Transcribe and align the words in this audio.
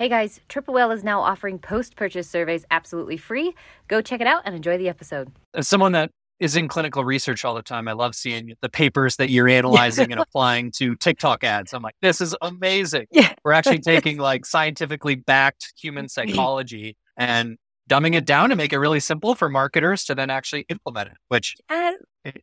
Hey 0.00 0.08
guys, 0.08 0.40
Triple 0.48 0.72
Whale 0.72 0.92
is 0.92 1.04
now 1.04 1.20
offering 1.20 1.58
post 1.58 1.94
purchase 1.94 2.26
surveys 2.26 2.64
absolutely 2.70 3.18
free. 3.18 3.54
Go 3.86 4.00
check 4.00 4.22
it 4.22 4.26
out 4.26 4.40
and 4.46 4.54
enjoy 4.54 4.78
the 4.78 4.88
episode. 4.88 5.30
As 5.52 5.68
someone 5.68 5.92
that 5.92 6.10
is 6.38 6.56
in 6.56 6.68
clinical 6.68 7.04
research 7.04 7.44
all 7.44 7.54
the 7.54 7.60
time, 7.60 7.86
I 7.86 7.92
love 7.92 8.14
seeing 8.14 8.54
the 8.62 8.70
papers 8.70 9.16
that 9.16 9.28
you're 9.28 9.46
analyzing 9.46 10.10
and 10.10 10.18
applying 10.22 10.70
to 10.78 10.96
TikTok 10.96 11.44
ads. 11.44 11.74
I'm 11.74 11.82
like, 11.82 11.96
this 12.00 12.22
is 12.22 12.34
amazing. 12.40 13.08
Yeah. 13.10 13.34
We're 13.44 13.52
actually 13.52 13.80
taking 13.80 14.16
like 14.16 14.46
scientifically 14.46 15.16
backed 15.16 15.74
human 15.78 16.08
psychology 16.08 16.96
and 17.18 17.58
dumbing 17.86 18.14
it 18.14 18.24
down 18.24 18.48
to 18.48 18.56
make 18.56 18.72
it 18.72 18.78
really 18.78 19.00
simple 19.00 19.34
for 19.34 19.50
marketers 19.50 20.04
to 20.04 20.14
then 20.14 20.30
actually 20.30 20.64
implement 20.70 21.08
it, 21.10 21.18
which 21.28 21.56
Uh, 21.68 21.92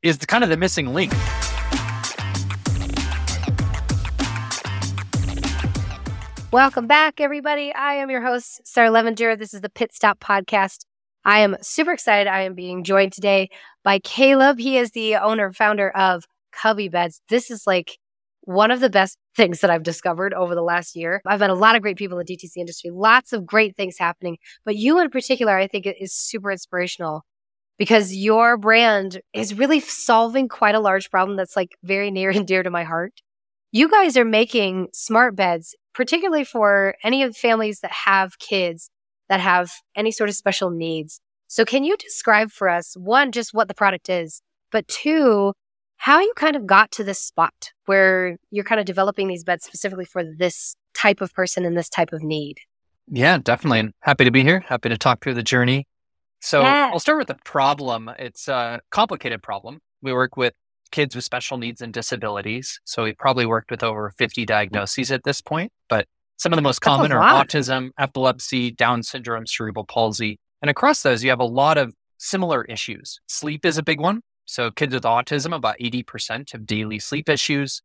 is 0.03 0.17
kind 0.17 0.43
of 0.43 0.51
the 0.51 0.57
missing 0.57 0.93
link. 0.93 1.11
Welcome 6.57 6.87
back, 6.87 7.21
everybody. 7.21 7.71
I 7.71 7.93
am 7.93 8.09
your 8.09 8.23
host, 8.23 8.61
Sarah 8.65 8.89
Levinger. 8.89 9.37
This 9.37 9.53
is 9.53 9.61
the 9.61 9.69
Pit 9.69 9.93
Stop 9.93 10.19
Podcast. 10.19 10.85
I 11.23 11.41
am 11.41 11.55
super 11.61 11.91
excited. 11.91 12.27
I 12.27 12.41
am 12.41 12.55
being 12.55 12.83
joined 12.83 13.13
today 13.13 13.51
by 13.83 13.99
Caleb. 13.99 14.57
He 14.57 14.75
is 14.79 14.89
the 14.89 15.17
owner, 15.17 15.53
founder 15.53 15.91
of 15.91 16.25
Cubby 16.51 16.89
Beds. 16.89 17.21
This 17.29 17.51
is 17.51 17.67
like 17.67 17.99
one 18.41 18.71
of 18.71 18.79
the 18.79 18.89
best 18.89 19.19
things 19.35 19.59
that 19.59 19.69
I've 19.69 19.83
discovered 19.83 20.33
over 20.33 20.55
the 20.55 20.63
last 20.63 20.95
year. 20.95 21.21
I've 21.27 21.41
met 21.41 21.51
a 21.51 21.53
lot 21.53 21.75
of 21.75 21.83
great 21.83 21.95
people 21.95 22.17
in 22.17 22.25
the 22.25 22.35
DTC 22.35 22.57
industry, 22.57 22.89
lots 22.89 23.33
of 23.33 23.45
great 23.45 23.75
things 23.75 23.99
happening, 23.99 24.37
but 24.65 24.75
you 24.75 24.99
in 24.99 25.11
particular, 25.11 25.55
I 25.55 25.67
think 25.67 25.85
is 25.85 26.11
super 26.11 26.49
inspirational 26.51 27.23
because 27.77 28.15
your 28.15 28.57
brand 28.57 29.21
is 29.31 29.53
really 29.53 29.79
solving 29.79 30.47
quite 30.47 30.73
a 30.73 30.79
large 30.79 31.11
problem 31.11 31.37
that's 31.37 31.55
like 31.55 31.75
very 31.83 32.09
near 32.09 32.31
and 32.31 32.47
dear 32.47 32.63
to 32.63 32.71
my 32.71 32.83
heart. 32.83 33.13
You 33.71 33.89
guys 33.89 34.15
are 34.17 34.25
making 34.25 34.87
smart 34.93 35.35
beds, 35.35 35.75
particularly 35.93 36.43
for 36.43 36.95
any 37.03 37.23
of 37.23 37.33
the 37.33 37.39
families 37.39 37.81
that 37.81 37.91
have 37.91 38.39
kids 38.39 38.89
that 39.29 39.39
have 39.41 39.71
any 39.95 40.11
sort 40.11 40.29
of 40.29 40.35
special 40.35 40.69
needs. 40.69 41.19
So 41.47 41.65
can 41.65 41.83
you 41.83 41.97
describe 41.97 42.51
for 42.51 42.69
us 42.69 42.95
one, 42.95 43.31
just 43.31 43.53
what 43.53 43.67
the 43.67 43.73
product 43.73 44.09
is, 44.09 44.41
but 44.71 44.87
two, 44.87 45.53
how 45.97 46.19
you 46.19 46.31
kind 46.35 46.55
of 46.55 46.65
got 46.65 46.91
to 46.91 47.03
this 47.03 47.19
spot 47.19 47.71
where 47.85 48.37
you're 48.51 48.63
kind 48.63 48.79
of 48.79 48.85
developing 48.85 49.27
these 49.27 49.43
beds 49.43 49.65
specifically 49.65 50.05
for 50.05 50.23
this 50.23 50.75
type 50.93 51.21
of 51.21 51.33
person 51.33 51.65
and 51.65 51.77
this 51.77 51.89
type 51.89 52.13
of 52.13 52.23
need? 52.23 52.57
Yeah, 53.09 53.37
definitely. 53.37 53.79
And 53.79 53.93
happy 54.01 54.25
to 54.25 54.31
be 54.31 54.43
here. 54.43 54.61
Happy 54.67 54.89
to 54.89 54.97
talk 54.97 55.23
through 55.23 55.33
the 55.33 55.43
journey. 55.43 55.87
So 56.39 56.61
Yeah. 56.61 56.91
I'll 56.91 56.99
start 56.99 57.17
with 57.17 57.27
the 57.27 57.37
problem. 57.43 58.11
It's 58.19 58.47
a 58.47 58.81
complicated 58.91 59.41
problem. 59.41 59.79
We 60.01 60.13
work 60.13 60.37
with 60.37 60.53
kids 60.91 61.15
with 61.15 61.23
special 61.25 61.57
needs 61.57 61.81
and 61.81 61.93
disabilities. 61.93 62.79
So 62.85 63.03
we 63.03 63.13
probably 63.13 63.45
worked 63.45 63.71
with 63.71 63.83
over 63.83 64.09
50 64.17 64.45
diagnoses 64.45 65.11
at 65.11 65.23
this 65.23 65.41
point, 65.41 65.71
but 65.89 66.07
some 66.37 66.53
of 66.53 66.57
the 66.57 66.61
most 66.61 66.79
common 66.79 67.11
are 67.11 67.21
autism, 67.21 67.89
epilepsy, 67.97 68.71
Down 68.71 69.03
syndrome, 69.03 69.47
cerebral 69.47 69.85
palsy. 69.85 70.39
And 70.61 70.69
across 70.69 71.01
those, 71.01 71.23
you 71.23 71.29
have 71.29 71.39
a 71.39 71.45
lot 71.45 71.77
of 71.77 71.93
similar 72.17 72.63
issues. 72.65 73.19
Sleep 73.27 73.65
is 73.65 73.77
a 73.77 73.83
big 73.83 73.99
one. 73.99 74.21
So 74.45 74.71
kids 74.71 74.93
with 74.93 75.03
autism, 75.03 75.53
about 75.55 75.77
80% 75.79 76.51
have 76.51 76.65
daily 76.65 76.99
sleep 76.99 77.27
issues. 77.27 77.81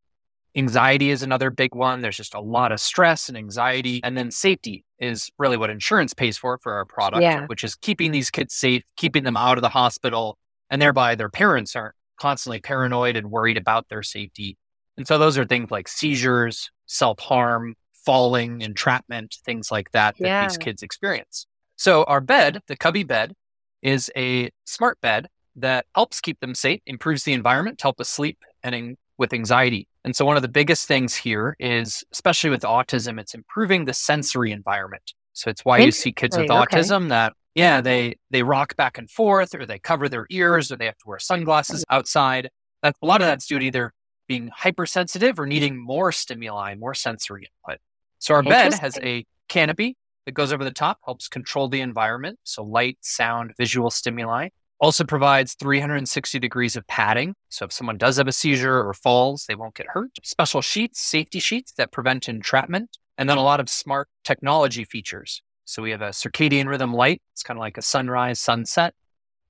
Anxiety 0.54 1.10
is 1.10 1.22
another 1.22 1.50
big 1.50 1.74
one. 1.74 2.02
There's 2.02 2.16
just 2.16 2.34
a 2.34 2.40
lot 2.40 2.72
of 2.72 2.80
stress 2.80 3.28
and 3.28 3.38
anxiety. 3.38 4.00
And 4.04 4.16
then 4.16 4.30
safety 4.30 4.84
is 4.98 5.30
really 5.38 5.56
what 5.56 5.70
insurance 5.70 6.12
pays 6.12 6.36
for 6.36 6.58
for 6.58 6.74
our 6.74 6.84
product, 6.84 7.22
Yeah. 7.22 7.46
which 7.46 7.64
is 7.64 7.74
keeping 7.74 8.12
these 8.12 8.30
kids 8.30 8.54
safe, 8.54 8.82
keeping 8.96 9.24
them 9.24 9.36
out 9.36 9.56
of 9.56 9.62
the 9.62 9.70
hospital, 9.70 10.38
and 10.70 10.80
thereby 10.80 11.14
their 11.14 11.30
parents 11.30 11.74
aren't 11.74 11.94
constantly 12.22 12.60
paranoid 12.60 13.16
and 13.16 13.32
worried 13.32 13.56
about 13.56 13.88
their 13.88 14.04
safety. 14.04 14.56
And 14.96 15.08
so 15.08 15.18
those 15.18 15.36
are 15.36 15.44
things 15.44 15.72
like 15.72 15.88
seizures, 15.88 16.70
self 16.86 17.18
harm, 17.18 17.74
falling, 18.06 18.60
entrapment, 18.62 19.38
things 19.44 19.72
like 19.72 19.90
that 19.90 20.14
that 20.20 20.48
these 20.48 20.56
kids 20.56 20.84
experience. 20.84 21.46
So 21.74 22.04
our 22.04 22.20
bed, 22.20 22.60
the 22.68 22.76
Cubby 22.76 23.02
bed, 23.02 23.34
is 23.82 24.08
a 24.16 24.50
smart 24.64 25.00
bed 25.00 25.26
that 25.56 25.86
helps 25.96 26.20
keep 26.20 26.38
them 26.38 26.54
safe, 26.54 26.80
improves 26.86 27.24
the 27.24 27.32
environment, 27.32 27.78
to 27.78 27.82
help 27.86 28.00
us 28.00 28.08
sleep 28.08 28.38
and 28.62 28.72
in, 28.72 28.96
with 29.18 29.32
anxiety. 29.32 29.88
And 30.04 30.14
so 30.14 30.24
one 30.24 30.36
of 30.36 30.42
the 30.42 30.48
biggest 30.48 30.86
things 30.86 31.16
here 31.16 31.56
is, 31.58 32.04
especially 32.12 32.50
with 32.50 32.62
autism, 32.62 33.18
it's 33.18 33.34
improving 33.34 33.84
the 33.84 33.94
sensory 33.94 34.52
environment. 34.52 35.12
So 35.32 35.50
it's 35.50 35.64
why 35.64 35.78
you 35.78 35.90
see 35.90 36.12
kids 36.12 36.36
with 36.36 36.50
okay. 36.50 36.76
autism 36.76 37.08
that, 37.08 37.32
yeah, 37.54 37.80
they 37.80 38.16
they 38.30 38.42
rock 38.42 38.76
back 38.76 38.98
and 38.98 39.10
forth, 39.10 39.54
or 39.54 39.66
they 39.66 39.78
cover 39.78 40.08
their 40.08 40.26
ears, 40.30 40.72
or 40.72 40.76
they 40.76 40.86
have 40.86 40.98
to 40.98 41.04
wear 41.06 41.18
sunglasses 41.18 41.84
outside. 41.90 42.50
A 42.82 42.92
lot 43.02 43.20
of 43.20 43.26
that's 43.26 43.46
due 43.46 43.58
to 43.58 43.64
either 43.64 43.92
being 44.26 44.50
hypersensitive 44.54 45.38
or 45.38 45.46
needing 45.46 45.80
more 45.80 46.10
stimuli, 46.10 46.74
more 46.74 46.94
sensory 46.94 47.48
input. 47.66 47.80
So 48.18 48.34
our 48.34 48.42
bed 48.42 48.74
has 48.74 48.98
a 49.02 49.24
canopy 49.48 49.96
that 50.26 50.32
goes 50.32 50.52
over 50.52 50.64
the 50.64 50.70
top, 50.70 50.98
helps 51.04 51.28
control 51.28 51.68
the 51.68 51.80
environment. 51.80 52.38
So 52.44 52.62
light, 52.62 52.98
sound, 53.00 53.52
visual 53.58 53.90
stimuli. 53.90 54.48
Also 54.80 55.04
provides 55.04 55.54
360 55.54 56.38
degrees 56.38 56.74
of 56.74 56.86
padding. 56.88 57.34
So 57.50 57.66
if 57.66 57.72
someone 57.72 57.98
does 57.98 58.16
have 58.16 58.26
a 58.26 58.32
seizure 58.32 58.84
or 58.84 58.94
falls, 58.94 59.44
they 59.46 59.54
won't 59.54 59.74
get 59.74 59.86
hurt. 59.88 60.10
Special 60.24 60.60
sheets, 60.60 61.00
safety 61.00 61.38
sheets 61.38 61.72
that 61.76 61.92
prevent 61.92 62.28
entrapment. 62.28 62.96
And 63.18 63.28
then 63.28 63.38
a 63.38 63.42
lot 63.42 63.60
of 63.60 63.68
smart 63.68 64.08
technology 64.24 64.84
features. 64.84 65.42
So 65.64 65.82
we 65.82 65.90
have 65.90 66.02
a 66.02 66.10
circadian 66.10 66.66
rhythm 66.66 66.92
light. 66.92 67.22
It's 67.32 67.42
kind 67.42 67.58
of 67.58 67.60
like 67.60 67.78
a 67.78 67.82
sunrise, 67.82 68.40
sunset. 68.40 68.94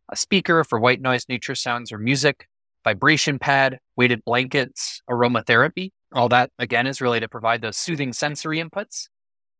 A 0.09 0.17
speaker 0.17 0.63
for 0.65 0.79
white 0.79 1.01
noise, 1.01 1.25
nature 1.29 1.55
sounds, 1.55 1.93
or 1.93 1.99
music. 1.99 2.47
Vibration 2.85 3.39
pad, 3.39 3.79
weighted 3.97 4.25
blankets, 4.25 5.01
aromatherapy. 5.09 5.91
All 6.13 6.29
that, 6.29 6.51
again, 6.59 6.87
is 6.87 7.01
really 7.01 7.21
to 7.21 7.29
provide 7.29 7.63
those 7.63 7.77
soothing 7.77 8.13
sensory 8.13 8.63
inputs. 8.63 9.09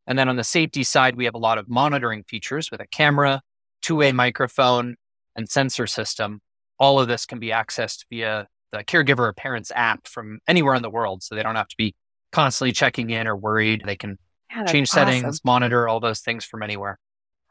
And 0.07 0.19
then 0.19 0.29
on 0.29 0.37
the 0.37 0.45
safety 0.45 0.83
side, 0.83 1.17
we 1.17 1.25
have 1.25 1.35
a 1.35 1.39
lot 1.39 1.59
of 1.59 1.69
monitoring 1.69 2.25
features 2.25 2.71
with 2.71 2.81
a 2.81 2.87
camera, 2.87 3.41
two 3.81 3.97
way 3.97 4.13
microphone, 4.13 4.97
and 5.37 5.49
sensor 5.49 5.87
system. 5.87 6.41
All 6.79 7.01
of 7.01 7.09
this 7.09 7.25
can 7.27 7.39
be 7.39 7.49
accessed 7.49 8.05
via 8.11 8.49
the 8.73 8.83
caregiver 8.85 9.21
or 9.21 9.33
parent's 9.33 9.71
app 9.75 10.07
from 10.07 10.41
anywhere 10.49 10.75
in 10.75 10.83
the 10.83 10.91
world. 10.91 11.23
So 11.23 11.35
they 11.35 11.43
don't 11.43 11.57
have 11.57 11.69
to 11.69 11.77
be 11.77 11.95
constantly 12.33 12.73
checking 12.73 13.11
in 13.11 13.29
or 13.29 13.37
worried. 13.37 13.83
They 13.87 13.97
can 13.97 14.19
Yeah, 14.55 14.65
change 14.65 14.89
awesome. 14.91 15.09
settings, 15.09 15.45
monitor 15.45 15.89
all 15.89 16.01
those 16.01 16.21
things 16.21 16.45
from 16.45 16.63
anywhere. 16.63 16.99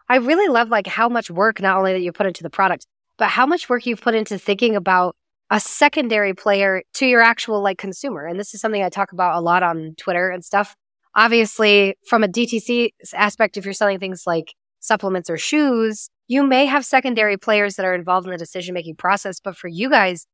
I 0.07 0.17
really 0.17 0.47
love 0.47 0.69
like 0.69 0.87
how 0.87 1.09
much 1.09 1.31
work 1.31 1.61
not 1.61 1.77
only 1.77 1.93
that 1.93 2.01
you 2.01 2.11
put 2.11 2.25
into 2.25 2.43
the 2.43 2.49
product, 2.49 2.85
but 3.17 3.29
how 3.29 3.45
much 3.45 3.69
work 3.69 3.85
you've 3.85 4.01
put 4.01 4.15
into 4.15 4.37
thinking 4.37 4.75
about 4.75 5.15
a 5.49 5.59
secondary 5.59 6.33
player 6.33 6.83
to 6.93 7.05
your 7.05 7.21
actual 7.21 7.61
like 7.61 7.77
consumer. 7.77 8.25
And 8.25 8.39
this 8.39 8.53
is 8.53 8.61
something 8.61 8.81
I 8.83 8.89
talk 8.89 9.11
about 9.11 9.35
a 9.35 9.41
lot 9.41 9.63
on 9.63 9.95
Twitter 9.97 10.29
and 10.29 10.43
stuff. 10.43 10.75
Obviously, 11.13 11.95
from 12.07 12.23
a 12.23 12.27
DTC 12.27 12.91
aspect, 13.13 13.57
if 13.57 13.65
you're 13.65 13.73
selling 13.73 13.99
things 13.99 14.23
like 14.25 14.53
supplements 14.79 15.29
or 15.29 15.37
shoes, 15.37 16.09
you 16.27 16.43
may 16.43 16.65
have 16.65 16.85
secondary 16.85 17.35
players 17.37 17.75
that 17.75 17.85
are 17.85 17.93
involved 17.93 18.25
in 18.25 18.31
the 18.31 18.37
decision 18.37 18.73
making 18.73 18.95
process. 18.95 19.41
But 19.41 19.57
for 19.57 19.67
you 19.67 19.89
guys, 19.89 20.25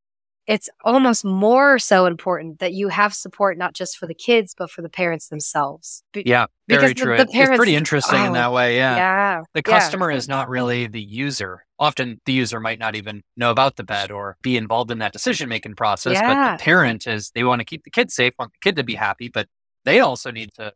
it's 0.48 0.70
almost 0.86 1.26
more 1.26 1.78
so 1.78 2.06
important 2.06 2.60
that 2.60 2.72
you 2.74 2.88
have 2.88 3.14
support 3.14 3.58
not 3.58 3.74
just 3.74 3.98
for 3.98 4.08
the 4.08 4.14
kids, 4.14 4.56
but 4.58 4.72
for 4.72 4.82
the 4.82 4.90
parents 4.90 5.28
themselves. 5.28 6.04
Be- 6.14 6.24
Yeah, 6.26 6.46
Because 6.68 6.82
very 6.82 6.94
the- 6.94 7.02
true. 7.02 7.18
the 7.18 7.24
It- 7.24 7.30
it's 7.34 7.58
pretty 7.58 7.76
interesting 7.76 8.20
in 8.24 8.30
oh, 8.32 8.34
that 8.34 8.54
way. 8.54 8.78
Yeah. 8.78 8.96
yeah. 8.96 9.42
The 9.54 9.62
yeah. 9.66 9.80
customer 9.80 10.10
is 10.10 10.30
not 10.30 10.48
really 10.48 10.88
the 10.88 11.02
user. 11.02 11.66
Often 11.80 12.22
the 12.26 12.32
user 12.32 12.60
might 12.62 12.80
not 12.80 12.96
even 12.96 13.24
know 13.36 13.52
about 13.52 13.76
the 13.76 13.84
bed 13.84 14.10
or 14.10 14.38
be 14.42 14.56
involved 14.56 14.90
in 14.90 15.00
that 15.00 15.12
decision 15.12 15.50
making 15.50 15.76
process. 15.76 16.20
But 16.20 16.58
the 16.58 16.64
parent 16.64 17.06
is, 17.08 17.30
they 17.36 17.44
want 17.44 17.60
to 17.60 17.66
keep 17.66 17.84
the 17.84 17.92
kid 17.92 18.10
safe, 18.10 18.34
want 18.40 18.54
the 18.54 18.60
kid 18.62 18.78
to 18.78 18.84
be 18.84 18.96
happy, 18.96 19.28
but 19.28 19.48
they 19.84 20.00
also 20.00 20.32
need 20.32 20.54
to 20.56 20.72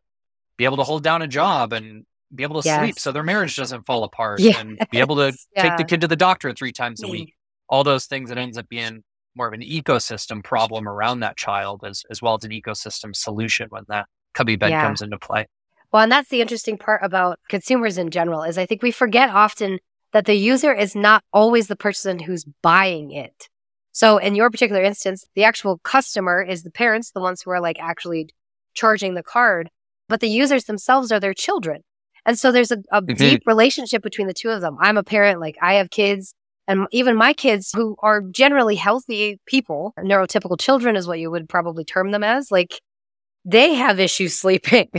be 0.57 0.65
able 0.65 0.77
to 0.77 0.83
hold 0.83 1.01
down 1.03 1.21
a 1.21 1.27
job 1.27 1.71
and 1.73 2.05
be 2.35 2.43
able 2.43 2.61
to 2.61 2.69
sleep 2.69 2.99
so 2.99 3.11
their 3.11 3.23
marriage 3.23 3.55
doesn't 3.55 3.85
fall 3.85 4.03
apart 4.03 4.39
Yes. 4.41 4.57
and 4.59 4.85
be 4.91 4.99
able 4.99 5.15
to 5.15 5.31
take 5.57 5.77
the 5.77 5.83
kid 5.85 6.01
to 6.01 6.07
the 6.07 6.15
doctor 6.17 6.53
three 6.53 6.71
times 6.73 7.01
a 7.03 7.07
week. 7.07 7.33
All 7.69 7.83
those 7.85 8.05
things 8.05 8.27
that 8.29 8.37
ends 8.37 8.57
up 8.57 8.67
being 8.67 9.01
more 9.35 9.47
of 9.47 9.53
an 9.53 9.61
ecosystem 9.61 10.43
problem 10.43 10.87
around 10.87 11.21
that 11.21 11.37
child 11.37 11.81
as, 11.85 12.03
as 12.09 12.21
well 12.21 12.35
as 12.35 12.43
an 12.43 12.51
ecosystem 12.51 13.15
solution 13.15 13.67
when 13.69 13.83
that 13.87 14.07
cubby 14.33 14.55
bed 14.55 14.71
Yeah. 14.71 14.81
comes 14.81 15.01
into 15.01 15.17
play. 15.17 15.47
Well, 15.91 16.03
and 16.03 16.11
that's 16.11 16.29
the 16.29 16.41
interesting 16.41 16.77
part 16.77 17.01
about 17.03 17.39
consumers 17.49 17.97
in 17.97 18.11
general 18.11 18.43
is 18.43 18.57
I 18.57 18.65
think 18.65 18.81
we 18.81 18.91
forget 18.91 19.29
often 19.29 19.79
that 20.13 20.25
the 20.25 20.35
user 20.35 20.73
is 20.73 20.95
not 20.95 21.23
always 21.33 21.67
the 21.67 21.75
person 21.75 22.19
who's 22.19 22.45
buying 22.61 23.11
it. 23.11 23.47
So 23.93 24.17
in 24.17 24.35
your 24.35 24.49
particular 24.49 24.81
instance, 24.81 25.25
the 25.35 25.43
actual 25.43 25.79
customer 25.79 26.41
is 26.41 26.63
the 26.63 26.71
parents, 26.71 27.11
the 27.11 27.19
ones 27.19 27.41
who 27.41 27.51
are 27.51 27.59
like 27.61 27.77
actually 27.79 28.29
charging 28.73 29.15
the 29.15 29.23
card, 29.23 29.69
but 30.07 30.21
the 30.21 30.29
users 30.29 30.65
themselves 30.65 31.11
are 31.11 31.19
their 31.19 31.33
children. 31.33 31.81
And 32.25 32.37
so 32.39 32.51
there's 32.51 32.71
a, 32.71 32.77
a 32.91 33.01
Mhm. 33.01 33.17
deep 33.17 33.43
relationship 33.45 34.01
between 34.01 34.27
the 34.27 34.33
two 34.33 34.49
of 34.49 34.61
them. 34.61 34.77
I'm 34.79 34.97
a 34.97 35.03
parent, 35.03 35.39
like 35.41 35.57
I 35.61 35.73
have 35.75 35.89
kids, 35.89 36.33
and 36.67 36.87
even 36.91 37.15
my 37.15 37.33
kids 37.33 37.71
who 37.75 37.95
are 37.99 38.21
generally 38.21 38.75
healthy 38.75 39.39
people, 39.45 39.93
neurotypical 39.97 40.59
children 40.59 40.95
is 40.95 41.07
what 41.07 41.19
you 41.19 41.31
would 41.31 41.49
probably 41.49 41.83
term 41.83 42.11
them 42.11 42.23
as, 42.23 42.51
like 42.51 42.79
they 43.45 43.73
have 43.73 43.99
issues 43.99 44.35
sleeping. 44.39 44.89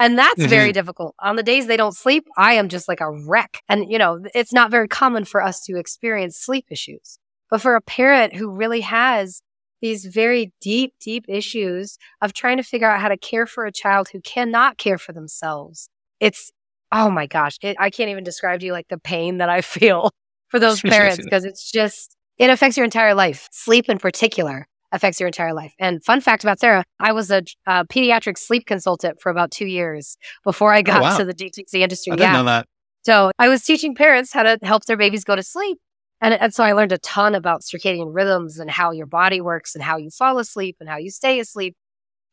And 0.00 0.16
that's 0.16 0.40
mm-hmm. 0.40 0.48
very 0.48 0.72
difficult. 0.72 1.16
On 1.18 1.34
the 1.34 1.42
days 1.42 1.66
they 1.66 1.76
don't 1.76 1.96
sleep, 1.96 2.24
I 2.36 2.54
am 2.54 2.68
just 2.68 2.86
like 2.86 3.00
a 3.00 3.10
wreck. 3.10 3.62
And, 3.68 3.90
you 3.90 3.98
know, 3.98 4.24
it's 4.32 4.52
not 4.52 4.70
very 4.70 4.86
common 4.86 5.24
for 5.24 5.42
us 5.42 5.64
to 5.64 5.76
experience 5.76 6.36
sleep 6.36 6.66
issues. 6.70 7.18
But 7.50 7.60
for 7.60 7.74
a 7.74 7.80
parent 7.80 8.36
who 8.36 8.50
really 8.50 8.82
has 8.82 9.42
these 9.80 10.06
very 10.06 10.52
deep, 10.60 10.94
deep 11.00 11.24
issues 11.28 11.98
of 12.20 12.32
trying 12.32 12.58
to 12.58 12.62
figure 12.62 12.88
out 12.88 13.00
how 13.00 13.08
to 13.08 13.16
care 13.16 13.46
for 13.46 13.64
a 13.64 13.72
child 13.72 14.08
who 14.12 14.20
cannot 14.20 14.78
care 14.78 14.98
for 14.98 15.12
themselves, 15.12 15.88
it's, 16.20 16.52
oh 16.92 17.10
my 17.10 17.26
gosh, 17.26 17.58
it, 17.62 17.76
I 17.80 17.90
can't 17.90 18.10
even 18.10 18.24
describe 18.24 18.60
to 18.60 18.66
you 18.66 18.72
like 18.72 18.88
the 18.88 18.98
pain 18.98 19.38
that 19.38 19.48
I 19.48 19.60
feel 19.62 20.12
for 20.48 20.58
those 20.58 20.80
parents 20.80 21.22
because 21.22 21.44
it's 21.44 21.70
just, 21.70 22.16
it 22.38 22.50
affects 22.50 22.76
your 22.76 22.84
entire 22.84 23.14
life. 23.14 23.48
Sleep 23.52 23.88
in 23.88 23.98
particular 23.98 24.66
affects 24.92 25.20
your 25.20 25.26
entire 25.26 25.52
life. 25.52 25.74
And 25.78 26.02
fun 26.02 26.20
fact 26.20 26.44
about 26.44 26.60
Sarah, 26.60 26.84
I 26.98 27.12
was 27.12 27.30
a, 27.30 27.42
a 27.66 27.84
pediatric 27.86 28.38
sleep 28.38 28.66
consultant 28.66 29.20
for 29.20 29.30
about 29.30 29.50
two 29.50 29.66
years 29.66 30.16
before 30.44 30.72
I 30.72 30.80
oh, 30.80 30.82
got 30.82 30.98
oh, 31.00 31.02
wow. 31.02 31.18
to 31.18 31.24
the 31.24 31.34
DTC 31.34 31.74
industry. 31.74 32.12
I 32.12 32.16
didn't 32.16 32.30
yeah. 32.30 32.38
know 32.38 32.44
that. 32.44 32.66
So 33.02 33.30
I 33.38 33.48
was 33.48 33.62
teaching 33.62 33.94
parents 33.94 34.32
how 34.32 34.42
to 34.42 34.58
help 34.62 34.84
their 34.86 34.96
babies 34.96 35.24
go 35.24 35.36
to 35.36 35.42
sleep. 35.42 35.78
And, 36.20 36.34
and 36.34 36.52
so 36.52 36.64
I 36.64 36.72
learned 36.72 36.92
a 36.92 36.98
ton 36.98 37.34
about 37.34 37.62
circadian 37.62 38.12
rhythms 38.12 38.58
and 38.58 38.70
how 38.70 38.90
your 38.90 39.06
body 39.06 39.40
works 39.40 39.74
and 39.74 39.84
how 39.84 39.98
you 39.98 40.10
fall 40.10 40.38
asleep 40.38 40.76
and 40.80 40.88
how 40.88 40.96
you 40.96 41.10
stay 41.10 41.38
asleep. 41.38 41.76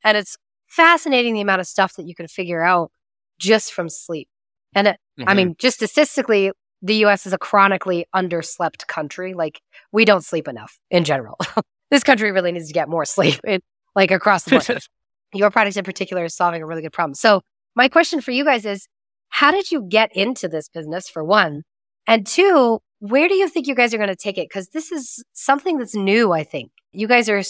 And 0.04 0.18
it's 0.18 0.38
fascinating 0.68 1.34
the 1.34 1.42
amount 1.42 1.62
of 1.62 1.68
stuff 1.68 1.96
that 1.96 2.08
you 2.08 2.16
can 2.16 2.28
figure 2.28 2.64
out 2.64 2.92
just 3.38 3.74
from 3.74 3.90
sleep. 3.90 4.28
And 4.74 4.88
it, 4.88 4.98
mm-hmm. 5.20 5.30
I 5.30 5.34
mean, 5.34 5.56
just 5.60 5.78
statistically, 5.78 6.52
the 6.86 6.96
US 7.06 7.26
is 7.26 7.34
a 7.34 7.38
chronically 7.38 8.06
underslept 8.16 8.86
country. 8.88 9.34
Like 9.34 9.60
we 9.92 10.06
don't 10.06 10.24
sleep 10.24 10.48
enough 10.48 10.80
in 10.92 11.04
general. 11.04 11.38
this 11.92 12.04
country 12.04 12.32
really 12.32 12.52
needs 12.52 12.68
to 12.68 12.74
get 12.74 12.88
more 12.88 13.06
sleep, 13.06 13.40
it, 13.44 13.64
like 13.96 14.12
across 14.12 14.44
the 14.44 14.52
board. 14.52 14.80
Your 15.34 15.50
product 15.50 15.76
in 15.76 15.84
particular 15.84 16.26
is 16.26 16.36
solving 16.36 16.62
a 16.62 16.66
really 16.66 16.84
good 16.84 16.94
problem. 16.94 17.16
So 17.16 17.42
my 17.76 17.90
question 17.90 18.22
for 18.22 18.32
you 18.32 18.46
guys 18.46 18.66
is, 18.66 18.88
how 19.30 19.52
did 19.52 19.72
you 19.72 19.82
get 19.82 20.16
into 20.16 20.48
this 20.48 20.70
business 20.70 21.10
for 21.10 21.24
one? 21.24 21.64
And 22.08 22.26
two, 22.26 22.80
where 23.00 23.28
do 23.28 23.34
you 23.34 23.50
think 23.50 23.68
you 23.68 23.76
guys 23.76 23.94
are 23.94 23.98
going 23.98 24.08
to 24.08 24.16
take 24.16 24.38
it? 24.38 24.48
Because 24.48 24.70
this 24.70 24.92
is 24.92 25.24
something 25.34 25.78
that's 25.78 25.96
new, 25.96 26.32
I 26.32 26.44
think. 26.44 26.72
You 26.94 27.08
guys 27.08 27.28
are 27.28 27.42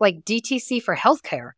like 0.00 0.24
DTC 0.24 0.82
for 0.82 0.96
healthcare, 0.96 1.50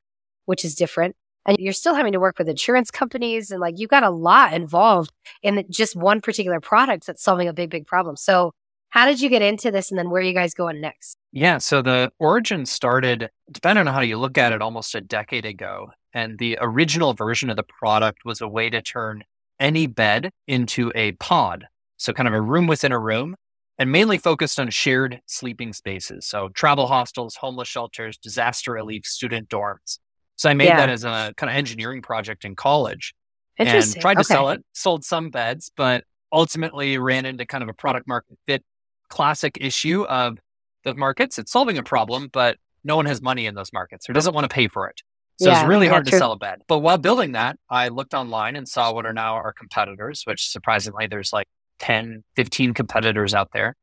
which 0.46 0.64
is 0.64 0.74
different. 0.74 1.14
And 1.48 1.56
you're 1.58 1.72
still 1.72 1.94
having 1.94 2.12
to 2.12 2.20
work 2.20 2.38
with 2.38 2.46
insurance 2.46 2.90
companies 2.90 3.50
and 3.50 3.58
like 3.58 3.78
you've 3.78 3.88
got 3.88 4.02
a 4.02 4.10
lot 4.10 4.52
involved 4.52 5.10
in 5.42 5.64
just 5.70 5.96
one 5.96 6.20
particular 6.20 6.60
product 6.60 7.06
that's 7.06 7.22
solving 7.22 7.48
a 7.48 7.54
big, 7.54 7.70
big 7.70 7.86
problem. 7.86 8.16
So, 8.16 8.52
how 8.90 9.06
did 9.06 9.20
you 9.20 9.28
get 9.28 9.42
into 9.42 9.70
this 9.70 9.90
and 9.90 9.98
then 9.98 10.10
where 10.10 10.20
are 10.20 10.24
you 10.24 10.34
guys 10.34 10.54
going 10.54 10.80
next? 10.80 11.16
Yeah. 11.32 11.56
So, 11.58 11.80
the 11.80 12.12
origin 12.18 12.66
started, 12.66 13.30
depending 13.50 13.88
on 13.88 13.94
how 13.94 14.00
you 14.00 14.18
look 14.18 14.36
at 14.36 14.52
it, 14.52 14.60
almost 14.60 14.94
a 14.94 15.00
decade 15.00 15.46
ago. 15.46 15.88
And 16.12 16.38
the 16.38 16.58
original 16.60 17.14
version 17.14 17.48
of 17.48 17.56
the 17.56 17.62
product 17.62 18.26
was 18.26 18.42
a 18.42 18.48
way 18.48 18.68
to 18.68 18.82
turn 18.82 19.24
any 19.58 19.86
bed 19.86 20.30
into 20.46 20.92
a 20.94 21.12
pod. 21.12 21.66
So, 21.96 22.12
kind 22.12 22.28
of 22.28 22.34
a 22.34 22.42
room 22.42 22.66
within 22.66 22.92
a 22.92 22.98
room, 22.98 23.36
and 23.78 23.90
mainly 23.90 24.18
focused 24.18 24.60
on 24.60 24.68
shared 24.68 25.22
sleeping 25.24 25.72
spaces. 25.72 26.26
So, 26.26 26.50
travel 26.50 26.88
hostels, 26.88 27.36
homeless 27.36 27.68
shelters, 27.68 28.18
disaster 28.18 28.72
relief, 28.72 29.06
student 29.06 29.48
dorms. 29.48 29.98
So, 30.38 30.48
I 30.48 30.54
made 30.54 30.66
yeah. 30.66 30.78
that 30.78 30.88
as 30.88 31.04
a 31.04 31.34
kind 31.36 31.50
of 31.50 31.56
engineering 31.56 32.00
project 32.00 32.46
in 32.46 32.56
college 32.56 33.14
and 33.58 33.68
tried 34.00 34.14
to 34.14 34.20
okay. 34.20 34.22
sell 34.22 34.50
it, 34.50 34.64
sold 34.72 35.04
some 35.04 35.30
beds, 35.30 35.70
but 35.76 36.04
ultimately 36.32 36.98
ran 36.98 37.26
into 37.26 37.44
kind 37.44 37.62
of 37.62 37.68
a 37.68 37.74
product 37.74 38.08
market 38.08 38.38
fit 38.46 38.64
classic 39.08 39.58
issue 39.60 40.04
of 40.04 40.38
the 40.84 40.94
markets. 40.94 41.38
It's 41.38 41.52
solving 41.52 41.78
a 41.78 41.82
problem, 41.82 42.28
but 42.32 42.56
no 42.84 42.96
one 42.96 43.06
has 43.06 43.20
money 43.20 43.46
in 43.46 43.54
those 43.54 43.72
markets 43.72 44.08
or 44.08 44.12
doesn't 44.12 44.34
want 44.34 44.48
to 44.48 44.54
pay 44.54 44.68
for 44.68 44.88
it. 44.88 45.02
So 45.40 45.50
yeah, 45.50 45.60
it's 45.60 45.68
really 45.68 45.86
hard 45.86 46.04
true. 46.04 46.12
to 46.12 46.18
sell 46.18 46.32
a 46.32 46.36
bed. 46.36 46.62
But 46.66 46.78
while 46.78 46.98
building 46.98 47.32
that, 47.32 47.58
I 47.70 47.88
looked 47.88 48.12
online 48.12 48.56
and 48.56 48.68
saw 48.68 48.92
what 48.92 49.06
are 49.06 49.12
now 49.12 49.34
our 49.34 49.52
competitors, 49.52 50.22
which 50.24 50.48
surprisingly, 50.48 51.06
there's 51.06 51.32
like 51.32 51.46
10, 51.78 52.24
15 52.34 52.74
competitors 52.74 53.34
out 53.34 53.50
there. 53.52 53.76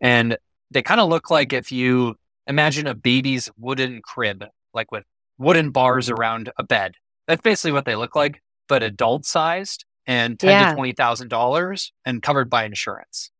And 0.00 0.36
they 0.70 0.82
kind 0.82 1.00
of 1.00 1.08
look 1.08 1.30
like 1.30 1.54
if 1.54 1.72
you 1.72 2.16
imagine 2.46 2.86
a 2.86 2.94
baby's 2.94 3.48
wooden 3.56 4.02
crib, 4.02 4.44
like 4.74 4.92
with 4.92 5.04
wooden 5.40 5.70
bars 5.70 6.10
around 6.10 6.52
a 6.58 6.62
bed. 6.62 6.92
That's 7.26 7.42
basically 7.42 7.72
what 7.72 7.86
they 7.86 7.96
look 7.96 8.14
like, 8.14 8.42
but 8.68 8.82
adult 8.82 9.24
sized 9.24 9.84
and 10.06 10.38
ten 10.38 10.50
yeah. 10.50 10.68
to 10.68 10.74
twenty 10.76 10.92
thousand 10.92 11.28
dollars 11.28 11.92
and 12.04 12.22
covered 12.22 12.50
by 12.50 12.64
insurance. 12.64 13.30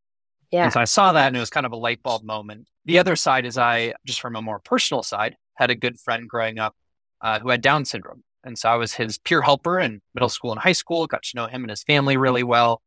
Yeah. 0.51 0.65
And 0.65 0.73
so 0.73 0.81
I 0.81 0.85
saw 0.85 1.13
that 1.13 1.29
and 1.29 1.37
it 1.37 1.41
was 1.41 1.51
kind 1.51 1.67
of 1.67 1.73
a 1.73 1.77
light 1.77 2.03
bulb 2.03 2.25
moment. 2.25 2.67
The 2.87 2.99
other 2.99 3.15
side 3.15 3.47
is 3.47 3.57
I, 3.57 3.95
just 4.05 4.21
from 4.21 4.35
a 4.35 4.43
more 4.43 4.59
personal 4.59 5.03
side, 5.03 5.37
had 5.55 5.71
a 5.71 5.77
good 5.77 6.01
friend 6.01 6.29
growing 6.29 6.59
up 6.59 6.75
uh, 7.21 7.39
who 7.39 7.51
had 7.51 7.61
Down 7.61 7.85
syndrome. 7.85 8.25
And 8.43 8.59
so 8.59 8.71
I 8.71 8.77
was 8.77 8.95
his 8.95 9.19
peer 9.19 9.43
helper 9.43 9.79
in 9.79 10.01
middle 10.15 10.31
school 10.31 10.51
and 10.51 10.61
high 10.61 10.73
school, 10.73 11.07
got 11.07 11.23
to 11.23 11.37
know 11.37 11.47
him 11.47 11.63
and 11.63 11.71
his 11.71 11.83
family 11.85 12.17
really 12.17 12.43
well, 12.43 12.81